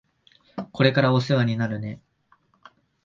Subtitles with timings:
[0.71, 2.01] これからお世話になるね。